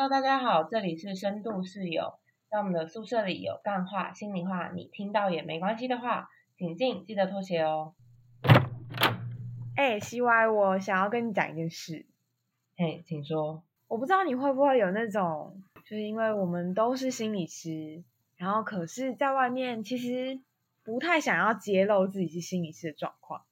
[0.00, 7.96] Hello，大家好，这里是深度室友，在我们的宿舍里有干话、心里话，你听到也没关系的话，请进，记得脱鞋哦。
[9.74, 12.06] 哎、c Y，我想要跟你讲一件事，
[12.76, 13.64] 嘿，请说。
[13.88, 18.04] 我不知道你会不会有那种，就是因为我们都是心理师，
[18.36, 20.40] 然后可是在外面其实
[20.84, 23.42] 不太想要揭露自己是心理师的状况。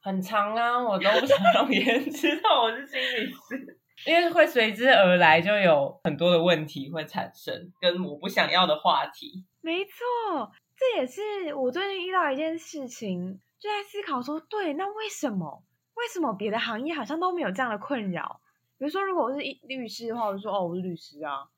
[0.00, 9.44] 很长啊，我都不想让别人知道我是心理师，因为会随之而来就有很多的问题会产生，跟我不想要的话题。
[9.60, 15.62] 没错，这也是我最近遇到一件事情，就在思考说，对，那为什么？
[15.94, 18.40] 为什么别的行业好像都没有这样的困扰？
[18.78, 21.48] 比如说，如果我是律师的话，我就说哦，我是律师啊，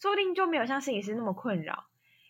[0.00, 1.86] 说不定就没有像心理师那么困扰。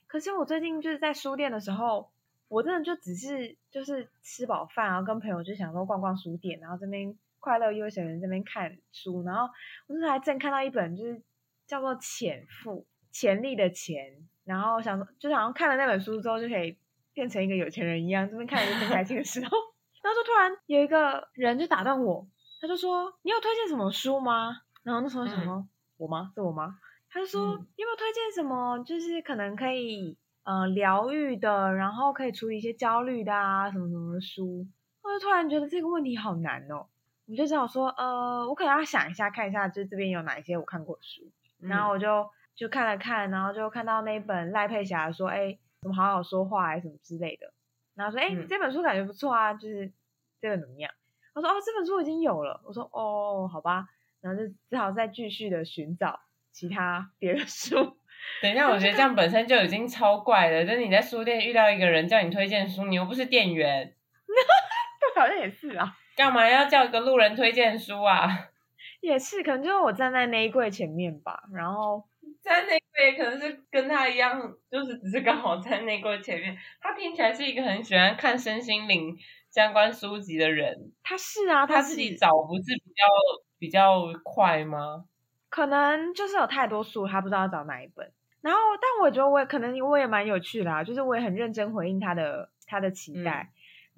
[0.06, 2.10] 可是我最近就是在书店的时候，
[2.48, 9.44] 我真的就只是就是吃饱饭，然后跟朋友就想说逛逛书店，然后这边快乐悠闲人这边看书，然后
[9.88, 11.20] 我那时候还正看到一本就是
[11.66, 16.78] 叫做《潜富》，潜力的潜，然后想说就是好像看了那本书之后就可以
[17.12, 19.50] 变成一个有钱人一样，这边看着就很开心的时候，
[20.02, 22.28] 然后就突然有一个人就打断我，
[22.60, 25.66] 他就说：“你有推荐什么书吗？”然后那时候想说
[25.98, 26.30] ：“我吗？
[26.34, 26.78] 是我吗？”
[27.10, 28.78] 他就说：“嗯你有没有推荐什么？
[28.84, 34.66] 就是可能可以呃疗愈的，然后可以处理一些焦虑的啊，什么什么的书。”
[35.02, 36.86] 我就突然觉得这个问题好难哦，
[37.30, 41.22] 我就只好说：“呃，我可能要想一下，看一下，就是这边有哪一些我看过的书。”
[41.62, 47.52] 然后我就就看了看，然后就看到那一本赖佩霞说：“哎，怎么好好说话，还什么之类的。”
[47.94, 49.92] 然后说：“哎，嗯这本书感觉不错啊，就是
[50.40, 50.90] 这本怎么样？”
[51.34, 53.86] 我说：“哦，这本书已经有了。”我说：“哦，好吧。”
[54.20, 56.20] 然后就只好再继续的寻找
[56.52, 57.96] 其他别的书。
[58.42, 60.64] 等一下，我觉得这样本身就已经超怪了。
[60.64, 63.94] 就是你在书店遇到一个人叫你推荐书，你又不是店员，
[64.26, 68.28] 对，好像也是啊，干嘛要叫一个路人推荐书啊？
[69.00, 72.06] 也是，可能就是我站在那一柜前面吧，然后
[72.42, 74.38] 在那柜可能是跟他一样，
[74.70, 76.54] 就是只是刚好在那柜前面。
[76.78, 79.16] 他听起来是一个很喜欢看身心灵
[79.48, 83.04] 相关书籍的人，他是啊，是他自己找不是比较
[83.58, 85.06] 比较快吗？
[85.48, 88.12] 可能就是有太多书，他不知道要找哪一本。
[88.42, 93.50] 然后，但我觉得我也可能我也蛮有趣的啊，就是我也很认真回应他的他的期待。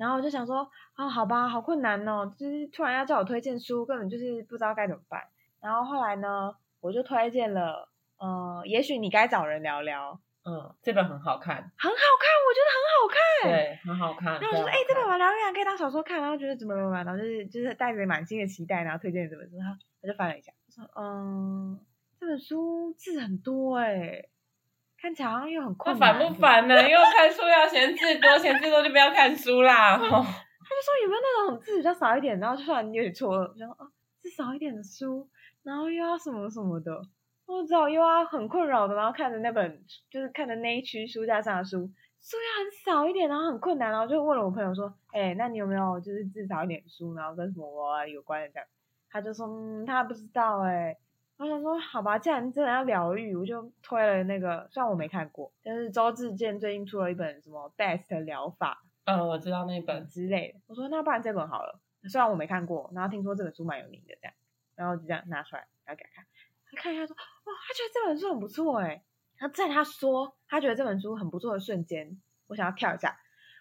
[0.02, 5.22] 然后我就想说，啊，好吧，好困难哦，就是突然要叫我推荐书，根本就是不知道该怎么办。
[5.60, 13.18] 然后后来呢，我就推荐了，呃，也许你该找人聊聊，嗯，这本很好看，很好看，我觉得很好看。
[13.52, 14.40] 对，很好看。
[14.40, 21.78] 然后我就说，哎、这本我聊聊可以当小说看，然后觉得怎么怎么，然后就是就是带着满心的期待，然后推荐这本书，然后我就翻了一下，我说，嗯，
[22.18, 24.24] 这本书字很多哎、
[25.02, 26.16] 看起来好像又很困难。
[26.16, 26.34] 烦不？
[26.38, 26.80] 烦呢？
[26.88, 29.98] 因为看书要嫌字多，嫌字多就不要看书啦。
[29.98, 30.22] 他就说
[31.02, 33.90] 有没有那种字比较少一点，然后就突然有点错愕，我想说啊，
[34.20, 35.28] 字少一点的书，
[35.64, 37.02] 然后又要什么什么的，
[37.46, 41.78] 我知道又要很困扰的，然后看着那本就是看着那一区书架上的书，
[42.22, 48.66] 书要很少一点，然后很困难，然后就问了我朋友说，哎、那你有没有就是字少一点的书，然后跟什么有关的这样？
[49.10, 50.96] 他就说，嗯，他不知道哎、
[51.42, 60.06] 我想说，好吧，既然真的要疗愈，我就推了那个，虽然我没看过，但是周志健最近出了一本什么 Best 疗法，嗯，我知道那本。
[60.06, 60.60] 之类的。
[60.68, 64.34] 我说那不然这本好了，虽然我没看过，然后听说这本书蛮有名的，这样，
[64.76, 66.26] 然后就这样拿出来，然后给他看，
[66.70, 69.02] 他看一下说，哇，他觉得这本书很不错哎。
[69.38, 73.18] 然后在他说他觉得这本书很不错的瞬间，我想要跳一下，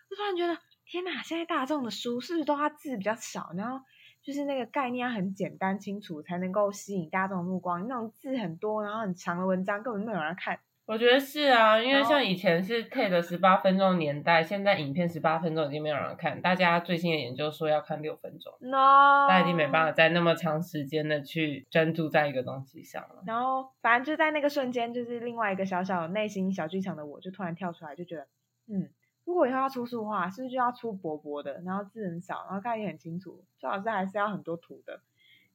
[0.08, 0.56] 我突然觉得
[0.86, 3.84] 天哪，现在大众的书是不是都他字比较少，然后
[4.22, 7.88] 就是那个概念要很简单清楚，才能够吸引大众的目光。
[7.88, 10.60] 那种字很多，然后很长的文章根本没有人看。
[10.88, 23.24] 我觉得是啊，因为像以前是 TED 十八分钟的年代，现在影片十八分钟已经没有人看，大家最新的研究说要看六分钟，no，大家已经没办法在那么长时间的去专注在一个东西上了。
[23.26, 28.28] 然后反正就在那个瞬间，就是另外一个小小内心小剧场的我，就突然跳出来，就觉得，
[28.68, 28.90] 嗯，
[29.26, 35.02] 如果以后要出书的话，是不是就要出薄薄的，然后字很少，然后看也很清楚，最好是还是要很多图的。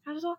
[0.05, 0.39] 他就说，哇，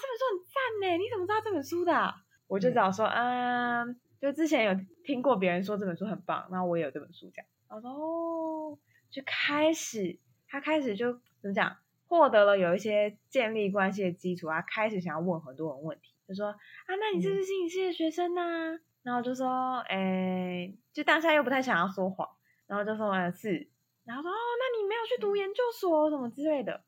[0.00, 2.14] 这本书很赞呢，你怎么知道这本书的啊、
[2.46, 4.74] 我就只好说，嗯，就之前有
[5.04, 7.46] 听过别人说这本书很棒，然后我也有这本书这样。
[7.68, 8.78] 然后我说，哦，
[9.10, 10.18] 就开始，
[10.48, 11.76] 他开始就怎么讲？
[12.06, 16.56] 获得了有一些建立关系的基础，他开始想要问很多人问题，就说啊，
[16.88, 22.28] 那你是不是心理系的学生呢、然后就说，诶，就当下又不太想要说谎，
[22.70, 23.66] 然后就说，呃，是，
[24.04, 26.80] 然后说，哦，那你没有去读研究所什么之类的，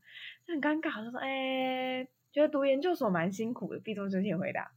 [0.46, 4.70] 就很尴尬，就说，哎，觉得读研究所蛮辛苦的，避重就轻回答，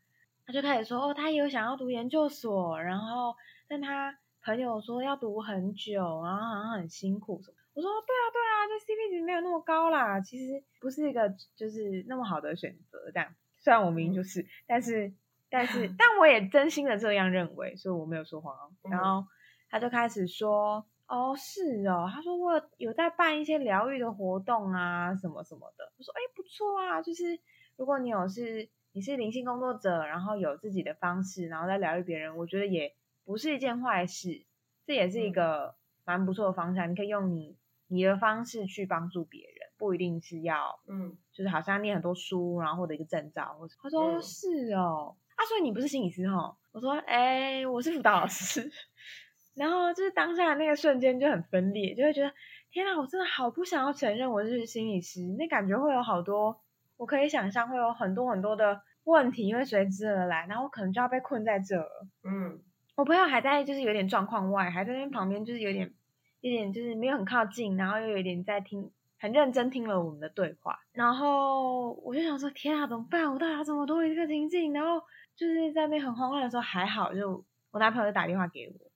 [0.48, 3.36] 他就开始说，哦，他也有想要读研究所，然后
[3.68, 7.58] 但他朋友说要读很久，然后好像很辛苦什么。
[7.76, 13.12] 我说对啊对啊，这 CP 值没有那么高啦，其实不是一个就是那么好的选择。
[13.12, 13.30] 这样，
[13.60, 15.14] 虽然我明明就是，但是
[15.52, 18.72] 但是 但我也真心的这样认为，所以我没有说谎哦。
[18.90, 19.28] 然嗯后
[19.70, 25.92] 他就开始说，哦，是哦，他说我有在办一些疗愈的活动啊，什么什么的。
[25.98, 27.40] 我说，哎，不错啊，就是
[27.78, 34.46] 如果你有是你是灵性工作者，然后有自己的方式，然后在疗愈别人，我觉得也不是一件坏事，
[34.86, 35.76] 这也是一嗯个
[36.06, 36.90] 蛮不错的方向。
[36.90, 37.56] 你可以用你
[37.88, 46.58] 你的方式去帮助别人，不一定是要嗯，就是好像念很多书，然后获得一个证照，或者他说、嗯是哦，啊，所以你不是心理师哈？
[46.72, 48.72] 我说哎、我是辅导老师。
[49.56, 52.32] 然后就是当下那个瞬间就很分裂，就会觉得
[52.72, 56.62] 天啊，我真的好不想要承认我是心理师，那感觉会有好多，
[56.98, 62.08] 我可以想象会有很多很多的问题会随之而来，然后我可能就要被困在这了。
[62.24, 62.60] 嗯，
[62.96, 65.94] 我朋友还在就是有点状况外，还在那边旁边就是有点
[66.42, 70.80] 有点就是没有很靠近，然后又有点在听，很认真听了我们的对话。
[70.92, 73.32] 然后我就想说，天啊，怎么办？
[73.32, 74.74] 我到底要怎么脱离这个情境？
[74.74, 75.02] 然后
[75.36, 78.92] 就是在那边很慌乱的时候，还好就我男朋友就打电话给我，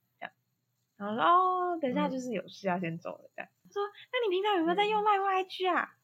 [0.99, 3.49] 然后说哦，等一下嗯就是有事要先走了，这样。
[3.63, 3.81] 他说，
[4.11, 5.95] 那你平常有没有在用 Line 或 IG 啊？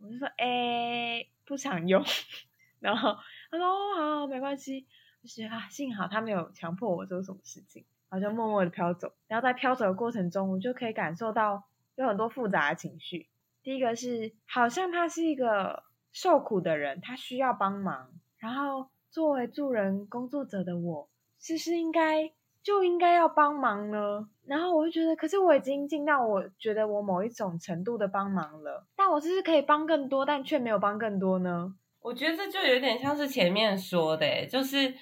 [0.00, 2.02] 我就说，哎，不常用。
[2.80, 3.16] 然后
[3.50, 4.86] 他说，哦，好，没关系。
[5.22, 9.12] 就是啊，幸好他没有强迫我做什么事情，然后就默默的飘走。
[9.28, 11.64] 然后在飘走的过程中，我就可以感受到
[11.96, 13.28] 有很多复杂的情绪。
[13.62, 18.10] 第一个是，好像他是一个受苦的人，他需要帮忙。
[18.38, 24.28] 然后作为助人工作者的我，是不是应该就应该要帮忙呢？
[24.46, 31.74] 然后我就觉得，可是我已经尽到我觉得我某一种程度的帮忙了，但我是不是可以帮更多，但却没有帮更多呢？
[32.02, 34.94] 我觉得这就有点像是前面说的欸，就是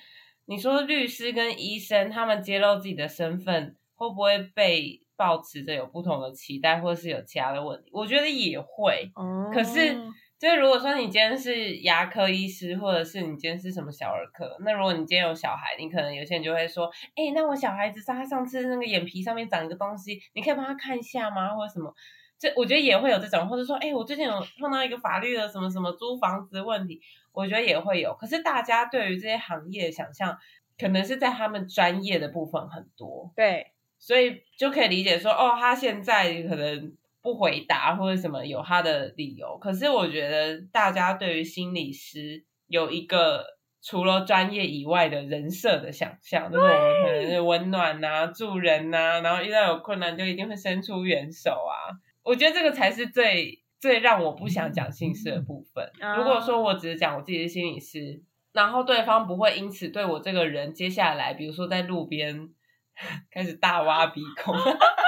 [0.46, 7.90] 你说律师跟医生他们揭露自己的身份，会不会被抱持着有不同的期待，或是有其他的问题？
[7.92, 9.10] 我觉得也会。
[9.14, 9.96] 哦可是，
[10.38, 16.86] 就是如果说你今天是牙科医师，或者是你今天是什么小儿科，那如果你今天有小孩，你可能有些人就会说，
[17.16, 21.54] 哎、那我小孩子他上次那个眼皮上面长一个东西，你可以帮他看一下吗？
[21.56, 21.92] 或者什么？
[22.38, 27.00] 这我觉得也会有这种，或者说，哎、我最近有碰到一个法律的什么什么租房子的问题，
[27.32, 28.14] 我觉得也会有。
[28.14, 30.38] 可是大家对于这些行业的想象，
[30.78, 36.96] 可能是在他们专业的部分很多，对，所以就可以理解说，哦，他现在可能
[37.28, 39.58] 不回答或者什么有他的理由。
[39.58, 43.44] 可是我觉得大家对于心理师有一个
[43.82, 51.92] 除了专业以外的人设的想象，就是我们可能是温暖呐、助人呐、然后遇到有困难就一定会伸出援手啊。
[52.22, 55.84] 我觉得这个才是最最让我不想讲心事的部分。
[56.00, 58.22] 啊如果说我只是讲我自己是心理师，
[58.54, 62.48] 然后对方不会因此对我这个人接下来，比如说在路边
[63.30, 64.54] 开始大挖鼻孔，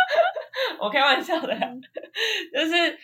[0.80, 1.68] 我开玩笑的啦，
[2.54, 2.98] 就是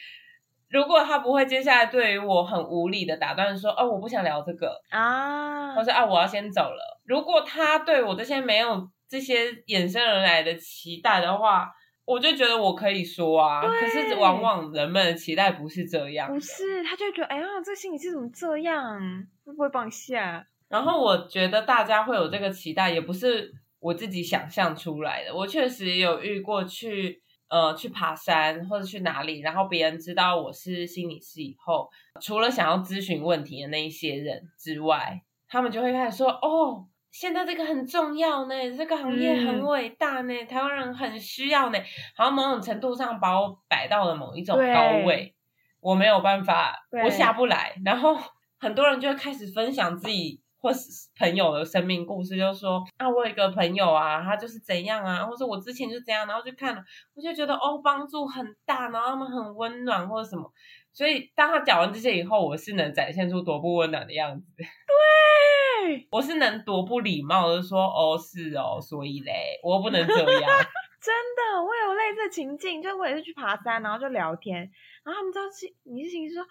[0.69, 7.01] 如果他不会接下来对于我很无理的打断说，哦，我不想聊这个，啊或，是啊，我要先走了。
[7.05, 11.71] 如果他对我这些没有这些衍生而来的期待的话，
[12.05, 13.61] 我就觉得我可以说啊。
[13.61, 16.41] 可是往往人们的期待不是这样，不。
[16.41, 19.01] 是，他就会觉得，哎呀，这心理是怎么这样？
[19.45, 20.45] 会不会帮一下？
[20.69, 25.33] 然后我觉得大家会有这个期待，也不是我自己想象出来的。
[25.33, 31.91] 我确实也有遇过去呃去爬山或者去哪里，然后别人知道我是心理师以后，
[32.21, 41.79] 除了想要咨询问题的那一些人之外，他们就会开始说：“哦，现在这个很重要呢，这个行业很嗯伟大呢，台湾人很需要呢。”
[42.17, 45.35] 好像某种程度上把我摆到了某一种高位，
[45.81, 47.77] 我没有办法，我下不来。
[47.85, 48.19] 然后
[48.59, 56.83] 很多人就会开始分享自己或是朋友的生命故事，就说啊，我有一个朋友啊，他就是怎样啊，或者我之前就怎样，然后就看了，
[57.15, 60.53] 我就觉得哦，帮助很大，然后他们很温暖或者什么。
[60.93, 70.51] 所以当他讲完这些以后，我是能展现出多不温暖的样子， 对，我是能多不礼貌的说哦是哦，所以嘞，我又不能这样。
[70.99, 74.69] 真的，我有类似的情境，就我也是去爬山，然后就聊天，
[75.05, 76.43] 然后他们知道是你是情绪说，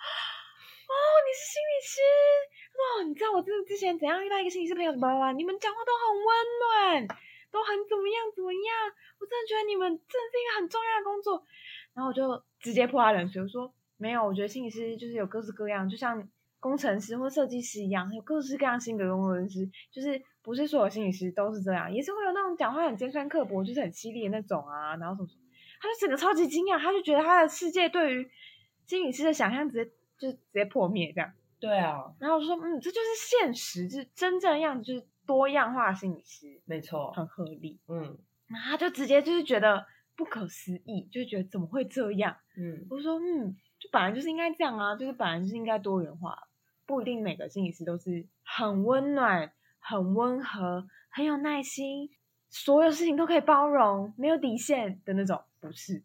[0.85, 0.93] 哦，
[1.25, 1.99] 你是心理师，
[2.77, 6.27] 哦，你知道我这之前怎样遇到一个心理师朋友，巴拉巴拉，你们讲话都很温
[6.61, 7.17] 暖，
[7.51, 8.69] 都很怎么样怎么样，
[9.19, 11.43] 我真的觉得你们真的是一个很重要的工作，
[11.93, 16.27] 然后我就直接泼他冷水，我说没有，我觉得心理师就是有各式各样，就像
[16.59, 25.41] 工程师或设计师一样，有各式各样性格的工程师，就是不是所有心理师都是这样，也是会有那种讲话很尖酸刻薄，就是很犀利的那种啊，然后什么什么，
[25.81, 28.29] 他就整个超级惊讶，他就觉得他的世界对于
[28.85, 38.17] 心理师的想象直接就直接破灭这样，对啊，然后我说，嗯，这就是现实，就是真正的样子，就是多样化心理师，没错，很合理，嗯
[38.47, 42.37] 然后他就直接就是觉得不可思议，就觉得怎么会这样？
[42.57, 46.37] 嗯，我说，嗯，就本来就是应该这样啊，就是本来就是应该多元化，
[46.85, 52.09] 不一定每个心理师都是很温暖、很温和、很有耐心，
[52.49, 56.03] 所有事情都可以包容，没有底线的那种，不是。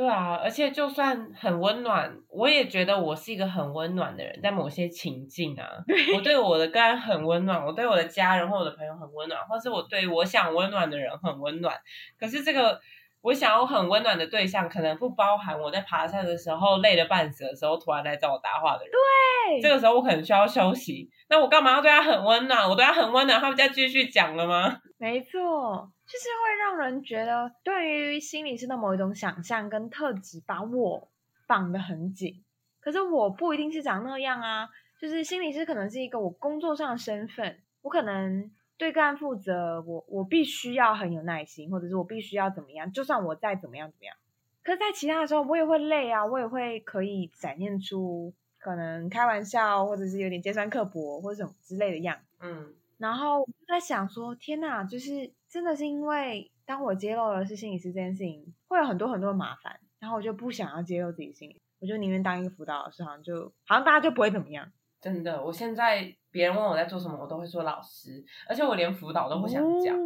[0.00, 5.68] 对啊，而且就算很温暖，我也觉得我是一个很温暖的人，在某些情境啊，
[6.16, 11.76] 我对我的个人很温暖，我对我的家人或我的朋友很温暖，或是我对我想温暖的人很温暖。
[12.18, 12.80] 可是这个
[13.20, 18.92] 我想要很温暖的对象，可能不包含我在爬山的时候累得半死的时候，突然来找我搭话的人。
[18.92, 22.66] 对，这个时候我可能需要休息，那我干嘛要对他很温暖？
[22.66, 24.78] 我对他很温暖，他不再继续讲了吗？
[24.96, 25.90] 没错。
[26.10, 31.08] 就是会让人觉得，对于心理师的某一种想象跟特质，把我
[31.46, 32.42] 绑得很紧。
[32.80, 34.68] 可是我不一定是长那样啊，
[35.00, 44.16] 就是心理师可能是一个我工作上的身份，我可能对个案负责，我我必须要很有耐心，或者是我必须要怎么样，就算我再怎么样怎么样，
[44.64, 52.18] 可是在其他的时候，我也会累啊，我也会可以展现出可能开玩笑，或者是有点尖酸刻薄或者什么之类的样。
[52.40, 52.74] 嗯。
[52.98, 64.70] 然后我在想说，天哪，就是真的是因为当我揭露了是心理师这件事情，会有很多很多的麻烦，然后我就不想要揭露自己心理，我就宁愿当一个辅导老师，好像就好像大家就不会怎么样。
[65.00, 69.96] 真的，我现在别人问我在做什么，我都会说老师，而且我连辅导都不想讲，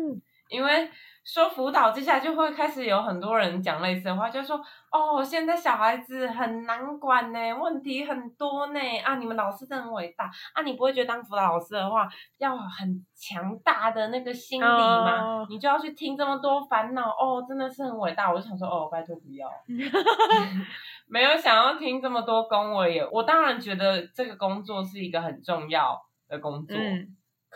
[0.48, 0.90] 因为。
[1.26, 4.60] 说辅导，接下来就会开始有很多人讲类似的话，就说
[4.92, 15.46] 哦，现在小孩子很难管呢，问题很多呢啊，你们老师真的很伟大啊，你不会觉得当辅导老师的话要很强大的那个心理吗？
[15.48, 18.30] 你就要去听这么多烦恼哦，真的是很伟大。
[18.30, 19.48] 我就想说哦，拜托不要，
[21.08, 23.02] 没有想要听这么多恭维。
[23.10, 25.98] 我当然觉得这个工作是一个很重要
[26.28, 26.76] 的工作。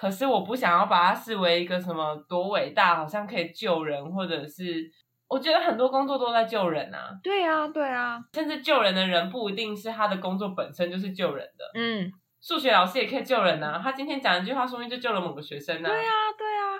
[0.00, 4.88] 可是我不想要把它视为一个什么多伟大，好像可以救人，或者是
[5.26, 7.19] 我觉得很多工作都在救人啊。
[7.21, 11.64] 对啊，对啊，甚至救人的人不一定是他的工作本身就是救人的。
[11.75, 15.88] 嗯，数学老师也可以救人啊，他今天讲一句话，说明就救了某个学生啊。
[15.88, 16.78] 对啊，对啊，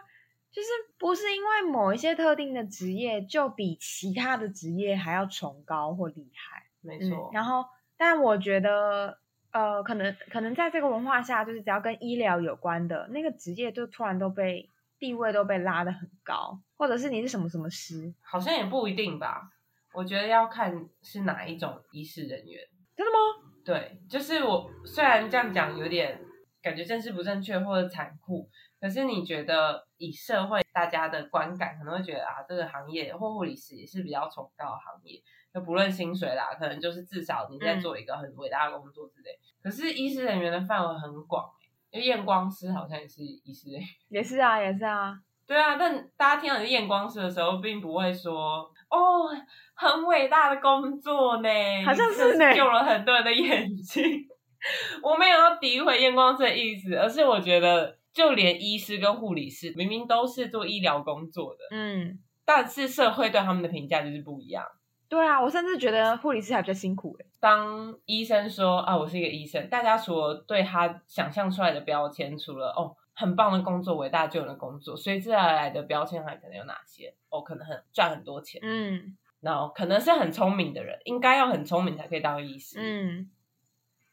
[0.53, 6.63] 就是不是因为某一些特定的职业就比其他的职业还要崇高或厉害。
[6.81, 7.31] 没错。
[7.33, 7.65] 然后，
[7.97, 9.19] 但我觉得。
[9.59, 19.51] 呃，可能可能在这个文化下，就是只要跟医疗有关的那个职业，就突然都被地位都被拉得很高，或者是你是什么什么师，好像也不一定吧。
[19.93, 22.63] 我觉得要看是哪一种医师人员。
[22.95, 23.51] 真的吗？
[23.65, 26.21] 对，就是我虽然这样讲有点
[26.63, 28.49] 感觉正式不正确或者残酷，
[28.81, 35.21] 可是你觉得以社会大家的观感，可能会觉得啊，这个行业或护理师也是比较崇高的行业。
[35.53, 39.31] 就不论薪水啦，可能就是至少你在做一个很伟大的工作之类。
[39.63, 41.51] 可是医师人员的范围很广
[41.91, 43.89] 因为验光师好像也是医师人员。
[44.11, 45.19] 也是啊，也是啊。
[45.47, 49.29] 对啊，但大家听到你是验光师的时候，并不会说哦，
[49.75, 51.49] 很伟大的工作呢，
[51.85, 54.29] 好像是呢，救了很多人的眼睛。
[55.03, 64.65] 我没有要诋毁验光师的意思，而是我觉得，就连医师跟护理师，明明都是做医疗工作的，嗯，但是社会对他们的评价就是不一样。
[65.09, 67.27] 对啊，我甚至觉得护理师还比较辛苦诶。
[67.39, 77.15] 当医生说啊，我是一个医生，大家除了对他想象出来的标签，除了哦很棒的工作、伟大救人的工作，随之而来的标签还可能有哪些？
[77.31, 83.31] 哦，可能很赚很多钱，嗯，然后可能是很聪明的人，应该要很聪明才可以当医师，嗯。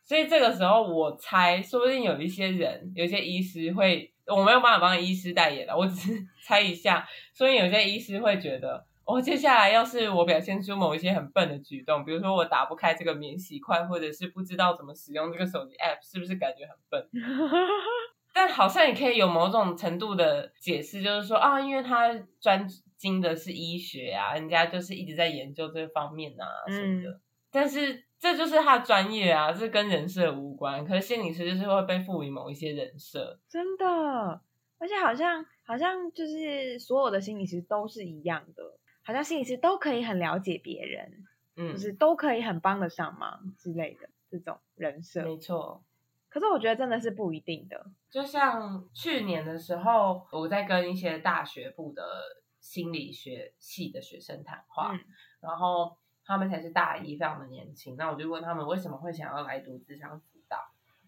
[0.05, 8.85] 所以这个时候，我猜说不定有一些人，有些医师会，我没有办法帮医师代言了，我只是 猜一下，所以有些医师会觉得。
[9.07, 17.07] 哦接下来要是我表现出某一些很笨的举动，比如说我打不开这个免洗筷，或者是不知道怎么使用这个手机 app，是不是感觉很笨？
[18.33, 27.19] 但好像也可以有某种程度的解释，就是说啊，因为他专精的是医学啊，人家就是一直在研究这方面啊什么的。
[27.51, 30.85] 但是这就是他的专业啊，这跟人设无关。
[30.85, 33.85] 可是心理师就是会被赋予某一些人设，真的，
[34.77, 38.77] 而且好像好像就是所有的心理师都是一样的。
[39.03, 41.25] 好像心理师都可以很了解别人，
[41.57, 45.83] 嗯，就是都可以很帮得上忙之类的这种人设，没错。
[46.27, 47.85] 可是我觉得真的是不一定的。
[48.09, 52.03] 就像去年的时候，我在跟一些大学部的
[52.59, 54.99] 心理学系的学生谈话，
[55.39, 55.95] 然后
[56.25, 57.95] 他们才是大一，非常的年轻。
[57.97, 60.57] 那我就问他们为什么会想要来读智商辅导，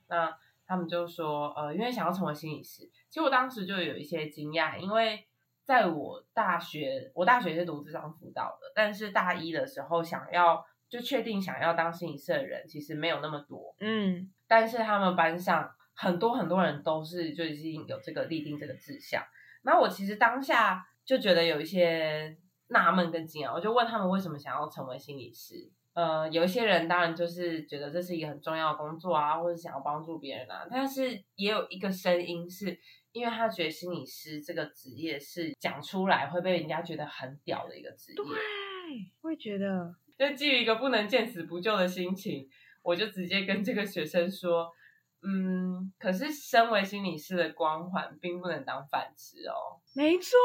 [0.07, 2.89] 那他们就说，呃，因为想要成为心理师。
[3.09, 5.25] 其实我当时就有一些惊讶，因为。
[5.67, 19.21] 在我大学，我大学是读智商辅导的，但是大一的时候想要就确定想要当心理师的人其实没有那么多，嗯，但是他们班上很多很多人都是就已经有这个立定这个志向，
[19.63, 32.79] 那我其实当下就觉得有一些纳闷跟惊讶，我就问他们为什么想要成为心理师，呃，有一些人当然就是觉得这是一个很重要的工作啊，或者想要帮助别人啊，但是也有一个声音是。
[33.13, 38.15] 因为他觉得心理师这个职业是讲出来会被人家觉得很屌的一个职业。
[38.15, 38.25] 对，
[39.21, 39.91] 我也觉得。
[40.15, 42.47] 就基于一个不能见死不救的心情，
[42.83, 44.71] 我就直接跟这个学生说。
[45.23, 49.81] 嗯，可是身为心理师的光环并不能当饭吃哦。
[49.95, 50.37] 没错，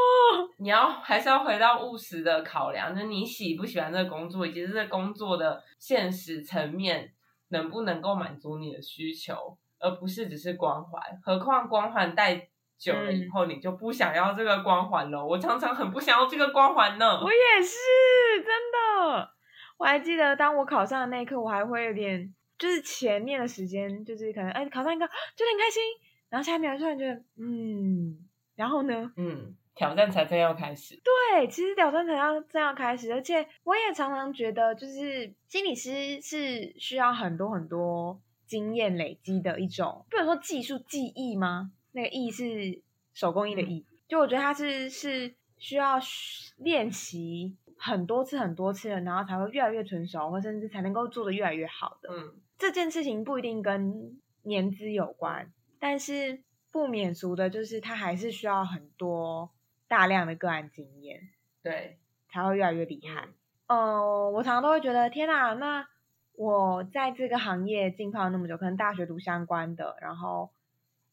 [0.58, 7.12] 你要还是要回到务实的考量，就是你喜不喜欢这个工作，以及这个工作的现实层面
[7.50, 11.02] 能不能够满足你的需求，而不是只是光环。
[11.22, 12.48] 何况光环戴
[12.78, 15.24] 久了以后，你就不想要这个光环了。
[15.24, 17.20] 我常常很不想要这个光环呢。
[17.22, 19.30] 我也是，真的。
[19.76, 22.34] 我还记得当我考上的那一刻，我还会有点。
[22.62, 25.04] 就是前面的时间，就是可能哎考上一个
[25.34, 25.82] 就很开心，
[26.28, 28.16] 然后下面突然觉得嗯，
[28.54, 29.12] 然后呢？
[29.16, 30.94] 嗯，挑战才正要开始。
[31.02, 41.72] 对，其实挑战才要正要开始，而且我也常常觉得，就是心理师是需要很多很多经验累积的一种，不能说技术技艺吗？
[41.90, 42.80] 那个艺是
[43.12, 45.98] 手工艺的艺，就我觉得它是是需要
[46.58, 52.08] 练习很多次很多次了，然后才会越来越成熟，或甚至才能够做的越来越好的。
[52.12, 52.40] 嗯。
[52.62, 59.50] 这件事情不一定跟年资有关，但是不免俗的就是他还是需要很多
[59.88, 61.98] 大量的个案经验，对，
[62.30, 63.30] 才会越来越厉害。
[63.66, 65.84] 嗯，我常常都会觉得，天哪，那
[66.36, 70.52] 我在这个行业浸泡那么久，可能大学读相关的，然后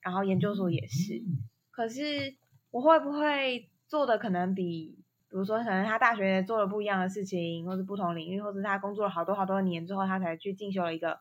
[0.01, 1.23] 然后研究所也是，
[1.71, 2.35] 可是
[2.69, 11.19] 我会不会做的可能比，比如说可能他大学做了不一样的事情，或是不同领域，或是他工作了好多好多年之后，他才去进修了一个。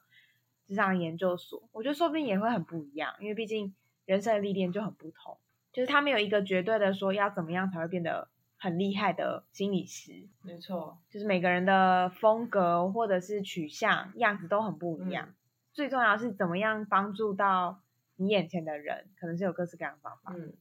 [0.68, 5.38] 职场研究所，我觉得说不定也会很不一样，因为毕竟人生的历练就很不同。
[5.72, 10.26] 就是他没有一个绝对的说要怎么样才会变得很厉害的心理师。
[10.42, 15.34] 没错，就是每个人的风格或者是取向样子都很不一样。
[15.72, 17.80] 最重要是怎么样帮助到
[18.16, 20.34] 你眼前的人，可能是有各式各样的方法。
[20.36, 20.52] 嗯，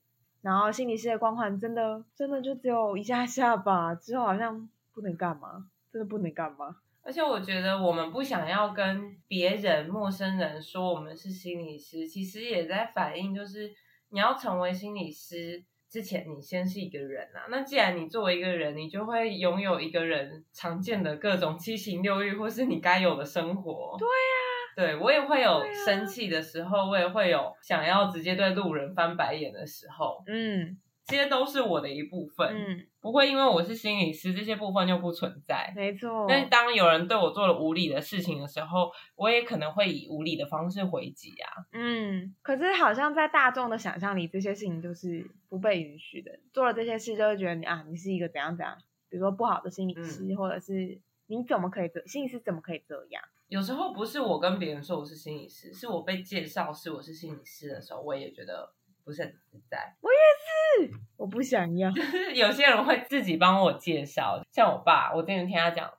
[0.41, 6.77] 然后心理师的光环真的真的就只有一下下吧，之后好像不能干嘛，真的不能干嘛。
[7.07, 13.71] 而且我觉得，我们不想要跟别人、陌生人说我们是心理师，其实也在反映，就是
[14.09, 17.47] 你要成为心理师之前，你先是一个人啊。
[17.49, 23.95] 那既然你作为一个人，你就会拥有一个人常见的各种七情六欲，或是你该有的生活。
[23.97, 24.05] 对
[24.85, 30.21] 呀，对我也会有生气的时候，我也会有想要直接对路人翻白眼的时候。
[30.27, 30.77] 嗯。
[31.07, 36.25] 这些都是我的一部分，嗯，不会因为我是心理师，这些部分就不存在，没错。
[36.27, 41.63] 但是当有人对我做了无理的事情的时候，我也可能会以无理的方式回击啊。
[41.71, 46.37] 嗯，可是好像在大众的想象里，这些事情就是不被允许的。
[46.51, 53.23] 做了这些事，就会觉得你啊，你是一个怎样怎样，比如说不好的心理师，或者是你怎么可以这心理师怎么可以这样？
[53.47, 58.73] 有时候不是我跟别人说我是心理师，是我被介绍是我是心理师的时候，我也觉得
[59.07, 59.95] 不是很自在。
[60.01, 60.17] 我也
[60.89, 60.91] 是。
[61.15, 65.89] 我不想要，就 是有些人会自己帮我介绍，像我爸，我之前听他讲，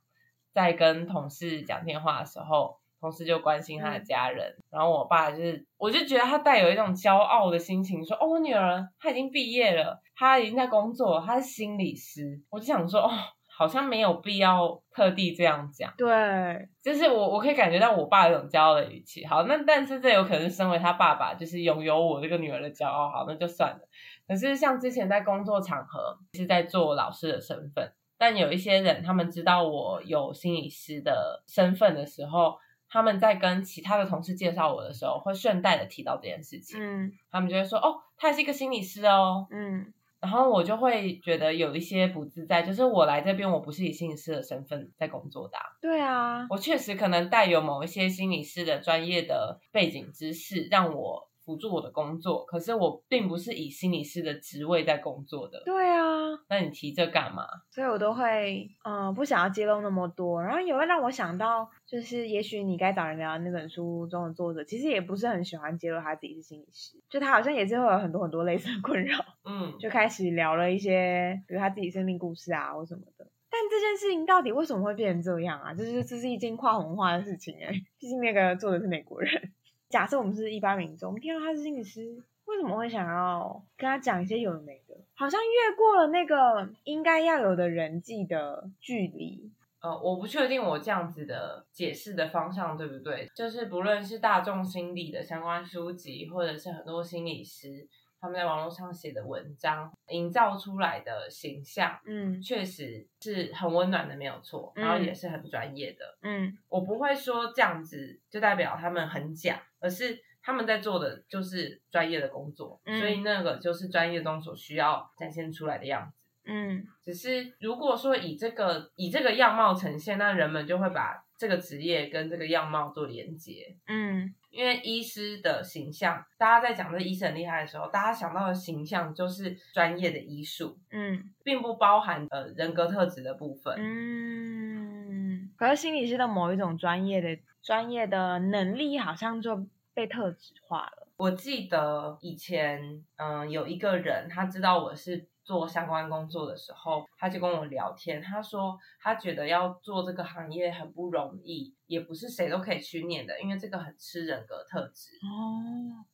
[0.52, 13.10] 在跟同事讲电话的时候，同事就关心他的家人，然后我爸就是，我就觉得他带有一种骄傲的心情，说，哦，我女儿她已经毕业了，她已经在工作，她是心理师，我就想说，哦。
[13.58, 19.26] 好像没有必要特地这样讲，对，就是我我可以感觉到我爸有种骄傲的语气。
[19.26, 23.10] 好，那但是这有可能是身为他爸爸，就是拥有我这个女儿的骄傲。
[23.10, 23.80] 好，那就算了。
[24.28, 36.80] 可是像之前在工作场合是在做老师的身份，但有一些人他们知道我有心理师的身份的时候，他们在跟其他的同事介绍我的时候，会顺带的提到这件事情。
[36.80, 39.48] 嗯，他们就会说，哦，他也是一个心理师哦。
[39.50, 39.92] 嗯。
[40.20, 45.56] 然后我就会觉得有一些不自在，就是我来这边，我不是以心理师的身份在工作的。
[45.80, 51.28] 对啊，我确实可能带有某一些心理师的专业的背景知识，让我。
[51.48, 55.62] 辅助我的工作，可是我并不是以心理师的职位在工作的。
[55.64, 56.04] 对啊，
[56.46, 57.42] 那你提这干嘛？
[57.70, 60.42] 所以我都会，嗯，不想要揭露那么多。
[60.42, 69.16] 然后也会让我想到，就是也许你该找人聊那本书中的作者，其实也不是很喜欢揭露他自己是心理师，就他好像也是会有很多很多类似的困扰。
[69.58, 73.26] 嗯，就开始聊了一些，比如他自己生命故事啊或什么的。
[73.50, 75.74] 但这件事情到底为什么会变成这样啊？
[75.74, 79.52] 就是这是一件跨文化的事情哎， 毕竟那个做的是美国人。
[79.88, 84.94] 假设我们是一般民众，我们听到他是心理师，为什么会想要跟他讲一些有的没的？
[85.14, 89.50] 好像越过了那个应该要有的人际的距离。
[89.80, 93.26] 呃，我不确定我这样子的解释的方向对不对。
[93.34, 97.88] 就是不论是大众心理的相关书籍，或者是很多心理师。
[98.20, 110.18] 他们在网络上写的文章，营造出来的形象，嗯，确实是很温暖的，没有错，然后也是很专业的，嗯，我不会说这样子就代表他们很假，而是。
[110.40, 116.24] 他们在做的就是专业的工作，嗯所以那个就是专业中所需要展现出来的样子。
[116.46, 123.76] 嗯只是如果说以这个以这个样貌呈现，那人们就会把这个职业跟这个样貌做连接。
[123.88, 133.74] 嗯因为医师的形象，大家在讲这医生很厉害的时候，大家想到的形象就是专业的医术，嗯并不包含呃人格特质的部分。
[133.78, 135.50] 嗯。
[135.56, 141.08] 可是心理师的某一种专业的专业的能力，好像就被特质化了。
[141.16, 155.12] 我记得以前，嗯、有一个人，他知道我是做相关工作的时候，他就跟我聊天，他说他觉得要做这个行业很不容易，也不是谁都可以去念的，因为这个很吃人格特质。
[155.22, 156.04] 哦，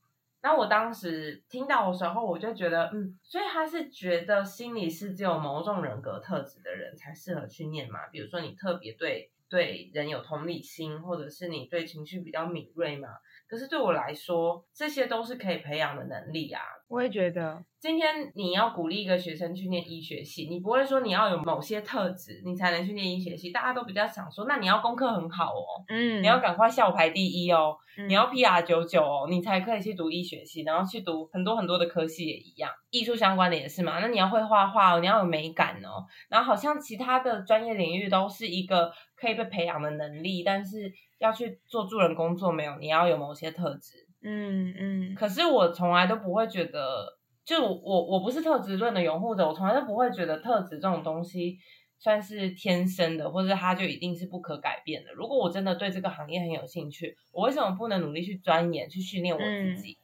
[0.40, 8.06] 那我当时听到的时候，我就觉得，嗯，所以他是觉得心理是只有某种人格特质的人才适合去念嘛？
[8.12, 13.08] 比如说你特别对对人有同理心，或者是你对情绪比较敏锐嘛？
[13.48, 16.62] 可是对我来说，这些都是可以培养的能力啊。
[16.88, 23.50] 我也觉得，今天你要鼓励一个学生去念医学系，你不会说你要有某些特质，你才能去念医学系。
[23.50, 33.98] 大家都比较想说，那你要功课很好哦，嗯，你要赶快校排第一哦，嗯，你要 PR 九九哦，你才可以去读医学系，然后去读很多很多的科系也一样，艺术相关的也是嘛。
[34.00, 44.03] 那你要会画画哦，你要有美感哦，然后好像其他的专业领域都是一个可以被培养的能力，但是要去做助人工作没有，你要有某些特质。
[44.24, 51.58] 嗯嗯可是我从来都不会觉得，就我我我不是特质论的拥护者，我从来都不会觉得特质这种东西
[51.98, 55.12] 算是天生的，或者它就一定是不可改变的。
[55.12, 59.98] 如果我真的对这个行业很有兴趣，我为什么不能努力去钻研、去训练我自己？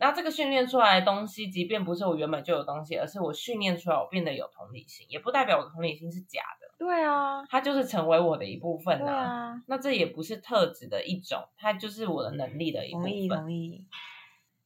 [0.00, 13.38] 那这个训练出来的东西，即便不是我原本就有东西，而是我训练出来，我变得有同理心，也不代表我的同理心是假的，对啊，它就是成为我的一部分对啊，那这也不是特质的一种，它就是我的能力的一部同意分。
[13.38, 13.86] 同意。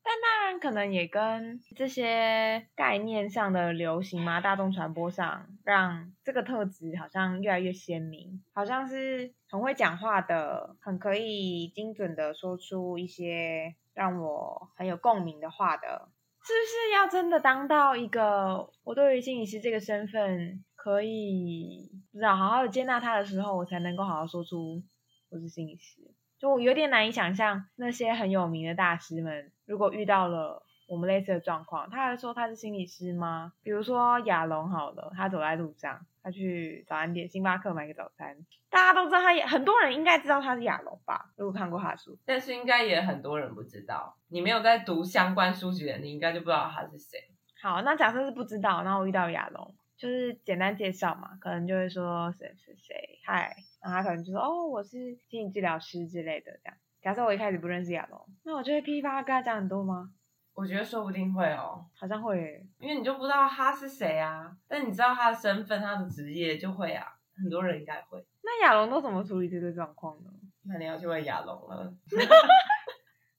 [0.07, 16.09] 但当然，可能也跟这些概念上的流行嘛，大众传播上，让这个特质好像越来越鲜明，好像是很会讲话的，很可以精准的说出一些让我很有共鸣的话的，
[16.43, 24.83] 是不是要真的当到一个我对于心理师这个身份可以不知道好好的接纳他的时候，我才能够好好说出
[25.31, 26.03] 我是心理师。
[26.39, 33.53] 就我有点难以想象那些很有名的大师们，如果遇到了我们类似的状况，他还说他是心理师吗？
[33.63, 38.37] 比如说亚龙好了，他走在路上，他去早餐店星巴克买个早餐，
[38.71, 41.31] 大家都知道他也，很多人应该知道他是亚龙吧？
[41.37, 47.19] 如果看过他的书，但是应该也很多人不知道，你没有在读相关书籍的，你应该就不知道他是谁。
[47.63, 56.77] 好，那假设是不知道，然后我遇到亚龙，就是简单介绍嘛，可能就会说谁谁谁，嗨，然后他可能就说哦，我是心理治疗师之类的这样。
[57.01, 60.11] 假设我一开始不认识亚龙，那我就会噼里啪啦跟他讲很多吗？
[60.55, 68.25] 我觉得说不定会哦，好像会耶，因为你就不知道他是谁啊，但你知道他的身份、他的职业就会啊，很多人应该会。
[68.43, 70.31] 那亚龙都怎么处理这个状况呢？
[70.67, 71.93] 那你要去问亚龙了。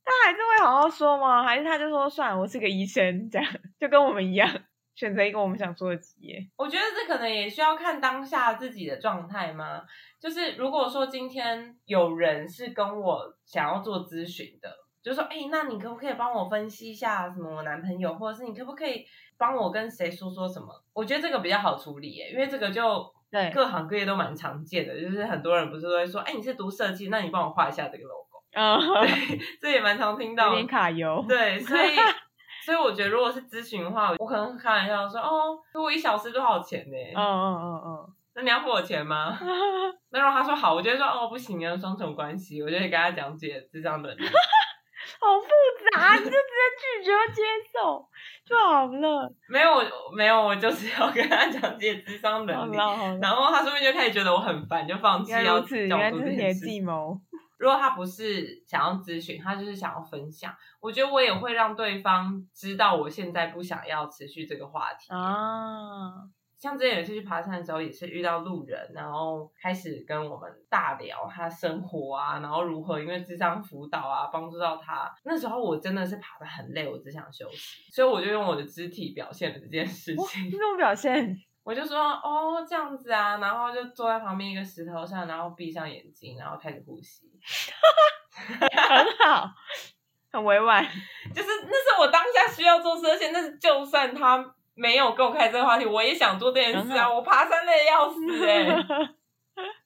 [0.07, 1.43] 他还是会好好说吗？
[1.43, 4.47] 还是他就说算了，我是个医生，这样就跟我们一样，
[4.93, 6.47] 选择一个我们想做的职业。
[6.57, 9.83] 我觉得这可能也需要看当下自己的状态吗？
[10.19, 14.69] 就是如果说今天有人是跟我想要做咨询的，
[15.05, 19.05] 就说，哎、那你可不可以帮我分析一下什么我男朋友，或者是你可不可以
[19.37, 20.67] 帮我跟谁说说什么？
[20.93, 28.79] 我觉得这个比较好处理耶，因为这个就对各行各业都蛮常见的，就是很多人不是都会说，哎、你是读设计，那你帮我画一下这个 logo，嗯，
[29.61, 30.67] 这也蛮常听到的有点。
[30.67, 31.23] 卡油。
[31.29, 31.89] 对，所以
[32.65, 36.97] 所以我觉得如果是咨询的话，我可能会开玩笑说，哦，如果一小时多少钱呢？
[37.15, 39.37] 嗯嗯嗯嗯那你要付我钱吗？
[39.39, 39.47] 嗯，
[40.11, 44.09] 那如果他说好，我就会说哦不行啊，双重关系，我就会跟他讲解这样的。
[45.19, 45.47] 好复
[45.91, 46.39] 杂，你就直接
[46.79, 47.41] 拒绝或接
[47.73, 48.07] 受
[48.45, 49.31] 就好了。
[49.49, 49.83] 没有，我
[50.15, 52.75] 没有，我就是要跟他讲解智商好能力。
[53.21, 57.19] 然后他说不定就开始觉得我很烦，就放弃要原来如此，原叫我做来这是你的计谋。
[57.57, 65.07] 如果他不是想要咨询，他就是想要分享，我觉得我也会让对方知道我现在不想要持续这个话题。
[65.09, 66.11] 啊，
[66.65, 75.13] 像之前有一次去爬山的时候，也是遇到路人，然后开始跟我们大聊他生活啊，然后如何因为智商辅导啊帮助到他。
[75.23, 80.47] 那时候我真的是爬的很累，我只想休息，所以我就用我的肢体表现了这件事，情。
[80.47, 81.37] 你怎么表现？
[81.63, 87.29] 我就说哦这样子啊，然后就坐在旁边一个石头上，然后闭上眼睛，然后开始呼吸。
[88.35, 89.49] 很好，
[90.31, 90.83] 很委婉。
[91.33, 97.11] 就是那是我当下需要做事，而且那是就算他没有跟我开这个话题，我也想做这件事啊。
[97.11, 98.65] 我爬山累的要死哎、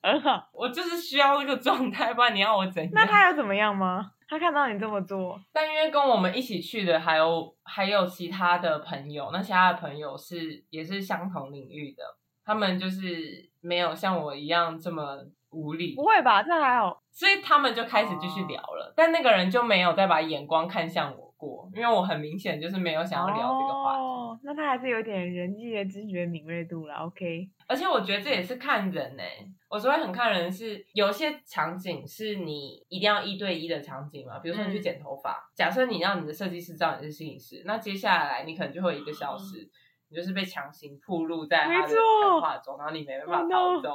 [0.03, 0.49] 很好。
[0.51, 2.91] 我就是需要这个状态，不然你要我怎样？
[2.93, 4.11] 那他要怎么样吗？
[4.27, 12.03] 他看到你这么做，但因为跟我们一起去的还有还有其他的朋友，那其他的朋友是也是相同领域的，
[12.45, 15.17] 他们就是没有像我一样这么
[15.49, 16.43] 无力不，会吧？
[16.43, 24.01] 这还好，所以他们就开始继续聊了，但那个人就没有再把眼光看向我过，因为我很明显就是没有想要聊这个话题。
[24.03, 26.95] 哦，那他还是有点人际的知觉敏锐度了。
[26.95, 29.23] OK，而且我觉得这也是看人呢、
[29.69, 39.69] 我所谓很看人是，有些场景是你一定要一对一的场景嘛，比如说你去嗯剪头发，假设你让你的设计师知道你是摄影师，那接下来你可能就会有一个小时，
[40.09, 43.89] 你就是被强行暴露在他的谈话中，然后你没办法 Oh 逃 no 走。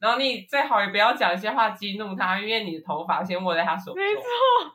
[0.00, 4.02] 然后你最好也不要讲一些话激怒他，因为你的头发先握在他手中。
[4.02, 4.22] 没错，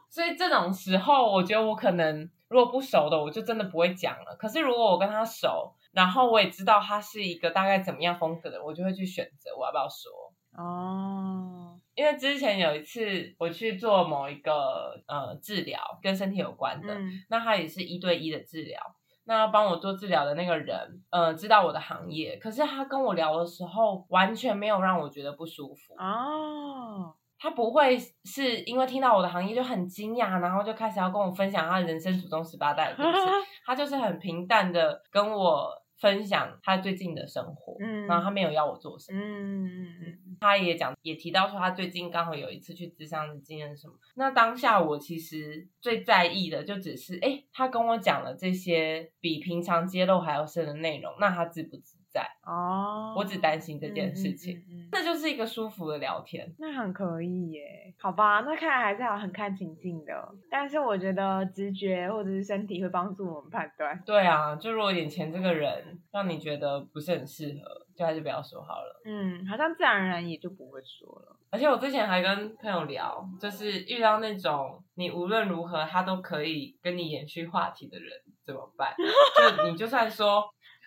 [0.07, 4.35] 所以这种时候，我觉得我可能如果不熟的，我就真的不会讲了。
[4.37, 10.11] 可是如果我跟他熟，然后我也知道他是一个大概怎么样风格的，我就会去选择我要不要说。
[10.57, 18.79] 哦，因为之前有一次我去做某一个呃治疗，跟身体有关的，嗯那他也是一对一的治疗。
[19.25, 25.95] 那要帮我做治疗的那个人，呃，知道我的行业，可是他跟我聊的时候，完全没有让我觉得不舒服。
[25.97, 33.17] 哦，他不会是因为听到我的行业就很惊讶，然后就开始要跟我分享他人生祖宗十八代的故事。
[33.65, 39.19] 他就是很平淡的跟我分享他最近的生活，嗯然后他没有要我做什么。
[39.19, 43.93] 嗯嗯嗯他也讲，也提到说他最近刚好有一次去智商的经验什么。
[44.15, 52.25] 那当下我其实最在意的就只是，哎，他跟我讲了这些比平常揭露还要深的内容，那他知不知在？
[52.45, 54.55] 哦，我只担心这件事情。
[54.59, 56.49] 嗯嗯嗯嗯这就是一个舒服的聊天。
[56.57, 60.13] 那很可以耶，好吧，那看来还是要很看情境的。
[60.49, 64.01] 但是我觉得直觉或者是身体会帮助我们判断。
[64.05, 69.01] 对啊，就如果眼前这个人让你觉得不是很适合，就还是不要说好了。
[69.05, 71.35] 嗯，好像自然而然也就不会说了。
[71.51, 78.09] 而且我之前还跟朋友聊，就是遇到那种你无论如何他都可以跟你延续话题的人
[78.45, 78.93] 怎么办？
[79.57, 80.43] 就你就算说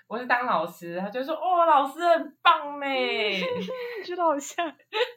[0.09, 2.87] 我是当老师，他就说哦，老师很棒呢，
[4.03, 4.75] 觉得好像，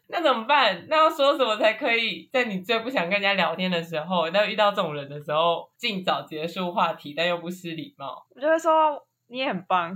[0.10, 0.86] 那怎么办？
[0.90, 8.26] 那要说什么才可以在你最不想跟人家聊天的时候，那遇到这种人的时候，尽早结束话题，但又不失礼貌？
[8.36, 9.94] 我就会说你也很棒。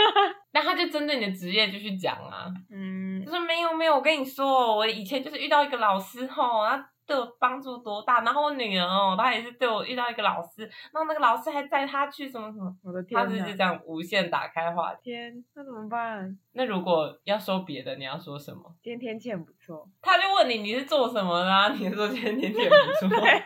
[0.52, 13.46] 那他就针对你的职业继续讲啊，嗯他说没有没有，我跟你说，我以前就是遇到一个老师吼，他对我帮助多大，然后我女儿哦，她也是对我遇到一个老师，然后那个老师还带她去什么什么，我的他天哪！
[13.46, 15.10] 是就这样无限打开话题。
[15.10, 16.38] 天，那怎么办？
[16.52, 18.76] 那如果要说别的，你要说什么？
[18.82, 19.88] 今天天气很不错。
[20.02, 23.20] 他就问你你是做什么的、啊， 你说今天天气很不错。
[23.20, 23.42] 对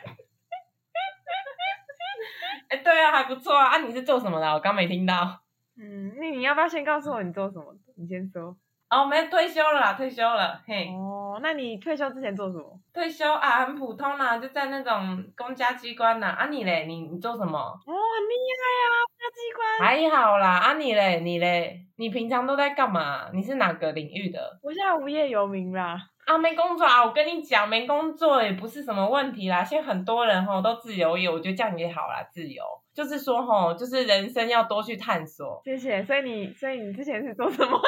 [2.69, 3.69] 哎、对啊，还不错啊。
[3.69, 4.53] 啊，你是做什么的？
[4.53, 5.41] 我刚没听到。
[5.77, 7.77] 嗯，那你要不要先告诉我你做什么？
[7.97, 8.57] 你先说。
[8.93, 10.61] 哦，没退休了啦，退休了。
[10.67, 12.79] 嘿，哦，那你退休之前做什么？
[12.93, 16.29] 退休啊，很普通啦，就在那种公家机关啦。
[16.29, 16.85] 啊，你嘞？
[16.85, 17.59] 你你做什么？
[17.59, 19.89] 哦，很厉害啊，那机关。
[19.89, 23.31] 还好啦，啊你嘞，你嘞，你平常都在干嘛？
[23.33, 24.39] 你是哪个领域的？
[24.63, 25.97] 我现在无业游民啦。
[26.27, 29.65] 啊，没工作啊，我跟你讲，没工作也不是什么问题啦。
[29.65, 32.63] 现在很多人吼都自由业，我觉得这样也好啦，自由
[32.95, 36.05] 就是说吼，就是人生要多去探索谢谢。
[36.05, 37.81] 所以你，所以你之前是做什么？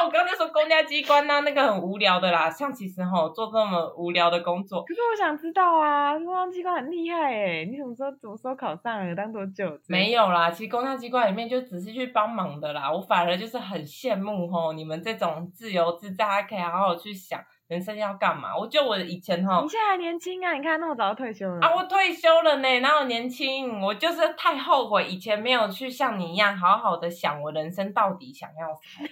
[0.00, 0.04] 啊。
[0.04, 9.14] 我刚才说公家机关呐、那个很无聊的啦，像其实吼做这么无聊的工作，可是我想知道啊，公家机关很厉害哎，你什么时候什么时候考上了？
[9.14, 9.78] 当多久？
[9.88, 12.90] 没有啦，其实公家机关里面就只是去帮忙的啦。
[12.90, 18.56] 我反而就是很羡慕吼你们这种自由自在，还可以好好去想人生要干嘛。
[18.56, 21.58] 我觉得我以前哈你现在还年轻啊，你看那么早就退休了。
[21.60, 23.80] 啊，我退休了呢，哪有年轻？
[23.80, 29.08] 我就是太后悔以前没有去像你一样好好的想我人生到底想要什么。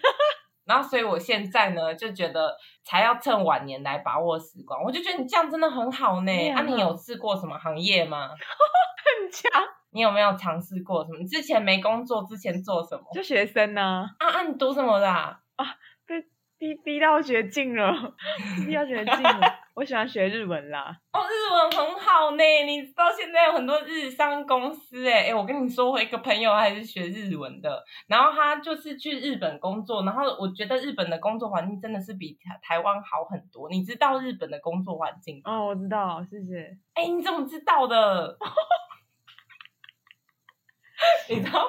[0.69, 2.55] 然后，所以我现在呢，就觉得
[2.85, 4.83] 才要趁晚年来把握时光。
[4.85, 6.51] 我就觉得你这样真的很好呢。
[6.51, 8.29] 啊，你有试过什么行业吗？
[8.39, 9.51] 很强，
[9.91, 11.27] 你有没有尝试过什么？
[11.27, 13.05] 之前没工作之前做什么？
[13.15, 15.41] 就学生呢、啊啊，你读什么的、啊？
[16.59, 18.15] 逼逼到绝境了，
[18.67, 19.41] 逼到绝境了。
[19.75, 22.43] 我喜欢学日文啦，哦，日文很好呢。
[22.67, 33.71] 你知道现在有很多日商公司哎哎，我跟你说，我一个朋友还是学日文的，然后他就是去日本工作，然后我觉得日本的工作环境真的是比台台湾好很多。
[33.71, 35.53] 你知道日本的工作环境吗？
[35.53, 36.77] 哦，我知道，谢谢。
[36.95, 38.37] 哎，你怎么知道的？
[41.29, 41.65] 你知道，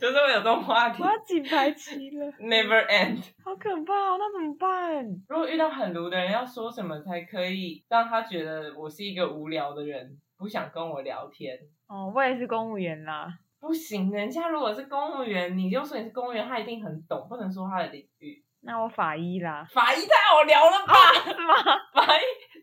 [0.00, 3.18] 就是会有这种话题我要几排期了，，never end。
[3.44, 4.16] 好可怕哦！
[4.18, 5.04] 那怎么办？
[5.28, 11.58] 如果遇到很鲁的人，要说什么才可以让他觉得我是一个无聊的人，不想跟我聊天？
[11.88, 13.28] 哦，我也是公务员啦。
[13.60, 18.44] 不行，人家如果是公务员，你就说你是公务员，他一定很懂，不能说他的领域。
[18.60, 20.94] 那我法医啦，法医太好聊了吧？
[21.24, 21.54] 是吗？
[21.92, 22.20] 法医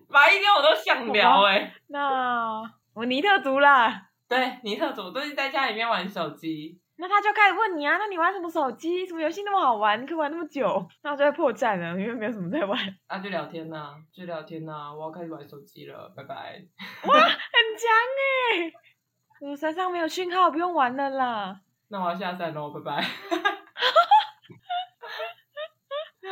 [0.10, 2.62] 哪一天我都想聊哎、那
[2.94, 9.06] 我尼特族啦，对，尼特组都是在家里面玩手机，那他就开始问你啊，那你玩什么手机？
[9.06, 10.02] 什么游戏那么好玩？
[10.02, 10.88] 你可以玩那么久？
[11.04, 16.62] 那我就会破绽了，因为没有什么在玩，那 啊，就聊天呐、就聊天呐、我要开始玩手机了，拜拜。
[17.08, 17.30] 哇，很
[17.78, 17.92] 强
[18.64, 18.74] 哎、
[19.48, 21.60] 我山上没有讯号，不用玩了啦。
[21.90, 23.06] 那我要下山喽，拜拜。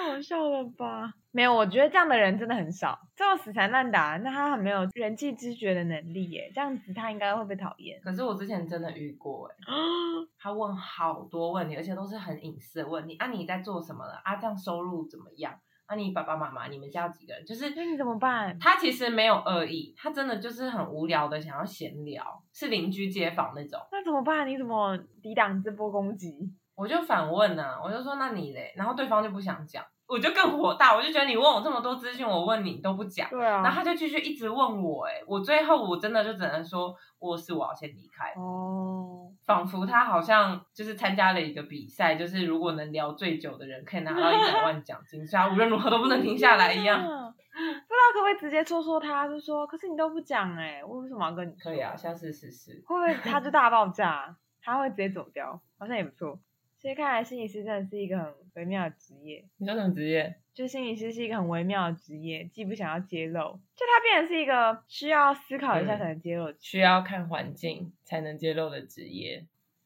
[0.03, 1.13] 太好笑了吧？
[1.31, 7.99] 没有，我觉得这样的人真的很少，这种死缠烂打，那他很没有人际知觉的能力耶，这样子他应该会被讨厌。
[8.03, 9.55] 可是我之前真的遇过哎、
[10.37, 13.15] 他问好多问题，而且都是很隐私的问题。
[13.15, 14.19] 啊，你在做什么了？
[14.25, 15.57] 啊，这样收入怎么样？
[15.85, 17.45] 啊，你爸爸妈妈，你们家有几个人？
[17.45, 18.59] 就是那你怎么办？
[18.59, 23.79] 他其实没有恶意，他真的就是很无聊的想要闲聊，是邻居街坊那种。
[23.91, 24.45] 那怎么办？
[24.45, 26.53] 你怎么抵挡这波攻击？
[26.75, 28.73] 我就反问啊，我就说那你嘞？
[28.75, 33.27] 然后对方就不想讲，我就更火大，我就觉得你问我这么多资讯，我问你都不讲。
[33.31, 47.01] 对啊然后他就继续一直问我、哎，我最后我真的就只能说，我是我要先离开，哦，仿佛他好像就是参加了一个比赛，就是如果能聊最久的人可以拿到一百万奖金，所以他无论如何都不能停下来一样。
[47.01, 51.71] 不知道可不可以直接戳戳他，就说，可是你都不讲哎、我为什么要跟你说？
[51.71, 52.83] 可以啊，下次试试。
[52.85, 54.35] 会不会他就大爆炸？
[54.61, 56.39] 他会直接走掉，好像也不错。
[56.83, 60.35] 所以看来心理师真的是一个很微妙的职业，你说什么职业？
[60.53, 69.45] 就心理师是一个很微妙的职业，既不想要揭露，就他变成是一个需要思考一下嗯才能揭露需要看环境才能揭露的职业。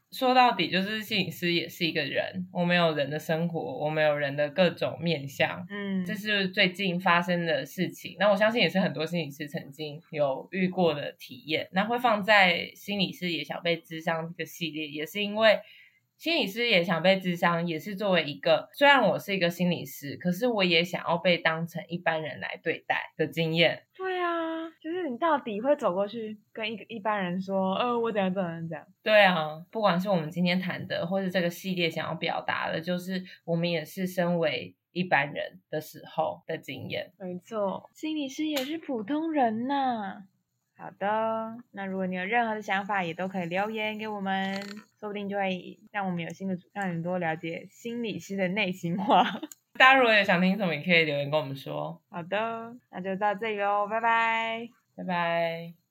[0.10, 8.15] 说到底，就是心理师也是一个人，我们有人的生活，我们有人的各种面相，嗯，这是最近发生的事情。
[8.17, 11.67] 那我相信也是很多心理师曾经有遇过的体验。
[11.73, 15.60] 那会放在心理师也想被智商这个系列，也是因为
[16.17, 23.84] 心理师也想被智商，也是作为一个虽然我是一个心理师，可是我也想要被当成一般人来对待的经验。
[23.95, 37.12] 对啊，就是你到底会走过去跟一个一般人说，呃，我怎样怎样怎样，对啊，不管是我们今天谈的，或是这个系列想要表达的，就是我们也是身为一般人的时候的经验。
[37.19, 40.23] 没错，心理师也是普通人呐。
[40.77, 44.61] 好的，那如果你有任何的想法，也都可以留言给我们，
[44.99, 49.23] 说不定就会让我们有新的主，让你多了解心理师的内心话。
[49.77, 52.01] 大家如果有想听什么，也可以留言跟我们说。
[52.09, 54.69] 好的，那就到这里喽，拜拜。
[54.95, 55.87] 拜拜。